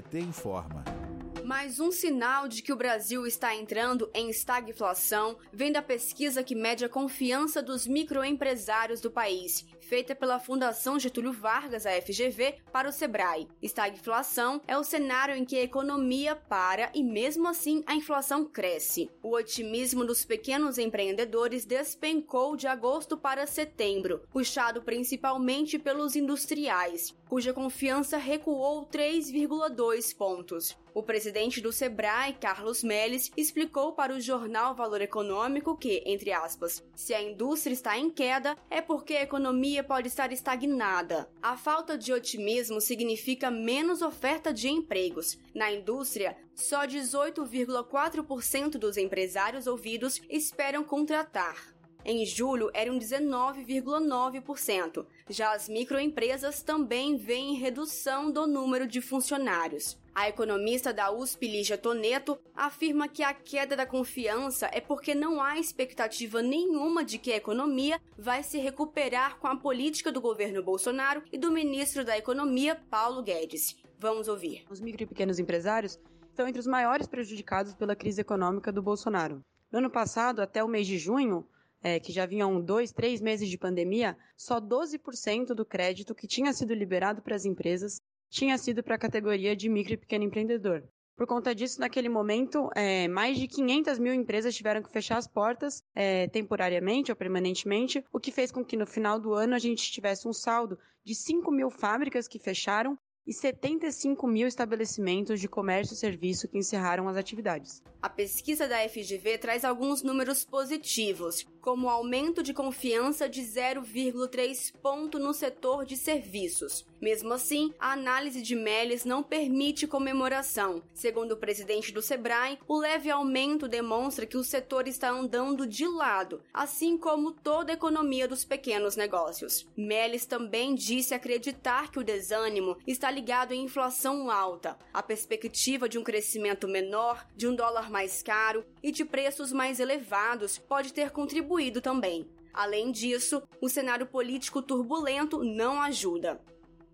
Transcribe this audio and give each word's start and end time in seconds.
PT 0.00 0.14
informa. 0.14 0.99
Mais 1.44 1.80
um 1.80 1.90
sinal 1.90 2.46
de 2.46 2.62
que 2.62 2.72
o 2.72 2.76
Brasil 2.76 3.26
está 3.26 3.54
entrando 3.54 4.10
em 4.14 4.30
estagflação 4.30 5.36
vem 5.52 5.72
da 5.72 5.82
pesquisa 5.82 6.42
que 6.42 6.54
mede 6.54 6.84
a 6.84 6.88
confiança 6.88 7.62
dos 7.62 7.86
microempresários 7.86 9.00
do 9.00 9.10
país, 9.10 9.66
feita 9.80 10.14
pela 10.14 10.38
Fundação 10.38 10.98
Getúlio 10.98 11.32
Vargas, 11.32 11.86
a 11.86 11.90
FGV, 12.00 12.56
para 12.72 12.88
o 12.88 12.92
Sebrae. 12.92 13.48
Estagflação 13.60 14.60
é 14.66 14.76
o 14.76 14.84
cenário 14.84 15.34
em 15.34 15.44
que 15.44 15.56
a 15.56 15.62
economia 15.62 16.36
para 16.36 16.90
e 16.94 17.02
mesmo 17.02 17.48
assim 17.48 17.82
a 17.86 17.94
inflação 17.94 18.44
cresce. 18.44 19.10
O 19.22 19.34
otimismo 19.34 20.04
dos 20.04 20.24
pequenos 20.24 20.78
empreendedores 20.78 21.64
despencou 21.64 22.56
de 22.56 22.66
agosto 22.66 23.16
para 23.16 23.46
setembro, 23.46 24.22
puxado 24.30 24.82
principalmente 24.82 25.78
pelos 25.78 26.14
industriais, 26.14 27.14
cuja 27.28 27.52
confiança 27.52 28.16
recuou 28.16 28.86
3,2 28.86 30.16
pontos. 30.16 30.76
O 30.92 31.02
presidente 31.02 31.29
do 31.62 31.72
Sebrae, 31.72 32.34
Carlos 32.34 32.82
Melles, 32.82 33.30
explicou 33.36 33.92
para 33.92 34.12
o 34.12 34.20
jornal 34.20 34.74
Valor 34.74 35.00
Econômico 35.00 35.76
que, 35.76 36.02
entre 36.04 36.32
aspas, 36.32 36.84
se 36.94 37.14
a 37.14 37.22
indústria 37.22 37.72
está 37.72 37.96
em 37.96 38.10
queda, 38.10 38.56
é 38.68 38.80
porque 38.80 39.14
a 39.14 39.22
economia 39.22 39.84
pode 39.84 40.08
estar 40.08 40.32
estagnada. 40.32 41.30
A 41.42 41.56
falta 41.56 41.96
de 41.96 42.12
otimismo 42.12 42.80
significa 42.80 43.50
menos 43.50 44.02
oferta 44.02 44.52
de 44.52 44.68
empregos. 44.68 45.38
Na 45.54 45.72
indústria, 45.72 46.36
só 46.54 46.86
18,4% 46.86 48.72
dos 48.72 48.96
empresários 48.96 49.66
ouvidos 49.66 50.20
esperam 50.28 50.84
contratar. 50.84 51.79
Em 52.04 52.24
julho, 52.24 52.70
eram 52.72 52.98
19,9%. 52.98 55.06
Já 55.28 55.52
as 55.52 55.68
microempresas 55.68 56.62
também 56.62 57.16
veem 57.16 57.54
redução 57.54 58.30
do 58.30 58.46
número 58.46 58.86
de 58.86 59.00
funcionários. 59.00 59.98
A 60.14 60.28
economista 60.28 60.92
da 60.92 61.12
USP, 61.12 61.46
Lígia 61.46 61.78
Toneto, 61.78 62.38
afirma 62.54 63.06
que 63.06 63.22
a 63.22 63.32
queda 63.32 63.76
da 63.76 63.86
confiança 63.86 64.68
é 64.72 64.80
porque 64.80 65.14
não 65.14 65.40
há 65.40 65.58
expectativa 65.58 66.42
nenhuma 66.42 67.04
de 67.04 67.16
que 67.16 67.32
a 67.32 67.36
economia 67.36 68.00
vai 68.18 68.42
se 68.42 68.58
recuperar 68.58 69.38
com 69.38 69.46
a 69.46 69.56
política 69.56 70.10
do 70.10 70.20
governo 70.20 70.62
Bolsonaro 70.62 71.22
e 71.32 71.38
do 71.38 71.52
ministro 71.52 72.04
da 72.04 72.18
Economia, 72.18 72.74
Paulo 72.90 73.22
Guedes. 73.22 73.76
Vamos 73.98 74.26
ouvir. 74.26 74.64
Os 74.68 74.80
micro 74.80 75.04
e 75.04 75.06
pequenos 75.06 75.38
empresários 75.38 75.98
estão 76.28 76.48
entre 76.48 76.60
os 76.60 76.66
maiores 76.66 77.06
prejudicados 77.06 77.74
pela 77.74 77.94
crise 77.94 78.20
econômica 78.20 78.72
do 78.72 78.82
Bolsonaro. 78.82 79.44
No 79.70 79.78
ano 79.78 79.90
passado, 79.90 80.42
até 80.42 80.64
o 80.64 80.68
mês 80.68 80.86
de 80.86 80.98
junho, 80.98 81.46
é, 81.82 81.98
que 81.98 82.12
já 82.12 82.26
vinham 82.26 82.60
dois, 82.60 82.92
três 82.92 83.20
meses 83.20 83.48
de 83.48 83.58
pandemia, 83.58 84.16
só 84.36 84.60
12% 84.60 85.54
do 85.54 85.64
crédito 85.64 86.14
que 86.14 86.26
tinha 86.26 86.52
sido 86.52 86.74
liberado 86.74 87.22
para 87.22 87.36
as 87.36 87.44
empresas 87.44 88.00
tinha 88.30 88.56
sido 88.56 88.82
para 88.82 88.94
a 88.94 88.98
categoria 88.98 89.56
de 89.56 89.68
micro 89.68 89.94
e 89.94 89.96
pequeno 89.96 90.24
empreendedor. 90.24 90.84
Por 91.16 91.26
conta 91.26 91.54
disso, 91.54 91.80
naquele 91.80 92.08
momento, 92.08 92.70
é, 92.74 93.06
mais 93.06 93.36
de 93.36 93.46
500 93.46 93.98
mil 93.98 94.14
empresas 94.14 94.54
tiveram 94.54 94.82
que 94.82 94.90
fechar 94.90 95.18
as 95.18 95.26
portas 95.26 95.82
é, 95.94 96.28
temporariamente 96.28 97.12
ou 97.12 97.16
permanentemente, 97.16 98.02
o 98.10 98.18
que 98.18 98.32
fez 98.32 98.50
com 98.50 98.64
que 98.64 98.76
no 98.76 98.86
final 98.86 99.20
do 99.20 99.34
ano 99.34 99.54
a 99.54 99.58
gente 99.58 99.92
tivesse 99.92 100.26
um 100.26 100.32
saldo 100.32 100.78
de 101.04 101.14
5 101.14 101.50
mil 101.50 101.68
fábricas 101.70 102.26
que 102.26 102.38
fecharam 102.38 102.98
e 103.26 103.34
75 103.34 104.26
mil 104.26 104.48
estabelecimentos 104.48 105.40
de 105.40 105.46
comércio 105.46 105.92
e 105.92 105.96
serviço 105.96 106.48
que 106.48 106.58
encerraram 106.58 107.06
as 107.06 107.16
atividades. 107.16 107.82
A 108.00 108.08
pesquisa 108.08 108.66
da 108.66 108.78
FGV 108.88 109.38
traz 109.38 109.64
alguns 109.64 110.02
números 110.02 110.44
positivos, 110.44 111.46
como 111.60 111.88
aumento 111.88 112.42
de 112.42 112.54
confiança 112.54 113.28
de 113.28 113.42
0,3 113.42 114.72
ponto 114.82 115.18
no 115.18 115.34
setor 115.34 115.84
de 115.84 115.96
serviços. 115.96 116.86
Mesmo 117.00 117.32
assim, 117.32 117.72
a 117.78 117.92
análise 117.92 118.42
de 118.42 118.54
Meles 118.54 119.06
não 119.06 119.22
permite 119.22 119.86
comemoração. 119.86 120.82
Segundo 120.92 121.32
o 121.32 121.36
presidente 121.36 121.92
do 121.92 122.02
Sebrae, 122.02 122.58
o 122.68 122.78
leve 122.78 123.10
aumento 123.10 123.66
demonstra 123.66 124.26
que 124.26 124.36
o 124.36 124.44
setor 124.44 124.86
está 124.86 125.10
andando 125.10 125.66
de 125.66 125.86
lado, 125.86 126.42
assim 126.52 126.98
como 126.98 127.32
toda 127.32 127.72
a 127.72 127.74
economia 127.74 128.28
dos 128.28 128.44
pequenos 128.44 128.96
negócios. 128.96 129.66
Meles 129.76 130.26
também 130.26 130.74
disse 130.74 131.14
acreditar 131.14 131.90
que 131.90 131.98
o 131.98 132.04
desânimo 132.04 132.76
está 132.86 133.10
ligado 133.10 133.52
à 133.52 133.56
inflação 133.56 134.30
alta, 134.30 134.78
a 134.92 135.02
perspectiva 135.02 135.88
de 135.88 135.98
um 135.98 136.04
crescimento 136.04 136.68
menor, 136.68 137.26
de 137.34 137.48
um 137.48 137.54
dólar 137.54 137.90
mais 137.90 138.22
caro 138.22 138.64
e 138.82 138.92
de 138.92 139.04
preços 139.04 139.52
mais 139.52 139.80
elevados 139.80 140.58
pode 140.58 140.92
ter 140.92 141.10
contribuído 141.10 141.49
também. 141.82 142.28
Além 142.52 142.92
disso, 142.92 143.42
o 143.60 143.68
cenário 143.68 144.06
político 144.06 144.62
turbulento 144.62 145.42
não 145.42 145.80
ajuda. 145.80 146.40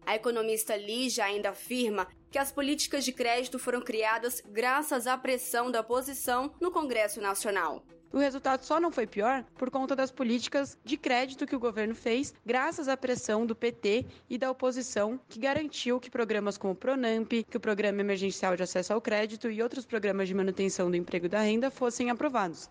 A 0.06 0.14
economista 0.14 0.76
Lígia 0.76 1.24
ainda 1.24 1.50
afirma 1.50 2.06
que 2.30 2.38
as 2.38 2.52
políticas 2.52 3.04
de 3.04 3.12
crédito 3.12 3.58
foram 3.58 3.80
criadas 3.80 4.42
graças 4.46 5.06
à 5.06 5.18
pressão 5.18 5.70
da 5.70 5.80
oposição 5.80 6.54
no 6.60 6.70
Congresso 6.70 7.20
Nacional. 7.20 7.82
O 8.12 8.18
resultado 8.18 8.62
só 8.62 8.80
não 8.80 8.90
foi 8.90 9.06
pior 9.06 9.44
por 9.56 9.70
conta 9.70 9.96
das 9.96 10.10
políticas 10.10 10.78
de 10.84 10.96
crédito 10.96 11.46
que 11.46 11.56
o 11.56 11.60
governo 11.60 11.94
fez, 11.94 12.32
graças 12.46 12.88
à 12.88 12.96
pressão 12.96 13.44
do 13.44 13.54
PT 13.54 14.06
e 14.30 14.38
da 14.38 14.50
oposição, 14.50 15.20
que 15.28 15.38
garantiu 15.38 16.00
que 16.00 16.10
programas 16.10 16.56
como 16.56 16.72
o 16.72 16.76
Pronamp, 16.76 17.28
que 17.28 17.56
o 17.56 17.60
Programa 17.60 18.00
Emergencial 18.00 18.56
de 18.56 18.62
Acesso 18.62 18.92
ao 18.92 19.02
Crédito 19.02 19.50
e 19.50 19.62
outros 19.62 19.84
programas 19.84 20.28
de 20.28 20.34
manutenção 20.34 20.90
do 20.90 20.96
emprego 20.96 21.26
e 21.26 21.28
da 21.28 21.40
renda 21.40 21.70
fossem 21.70 22.08
aprovados. 22.08 22.70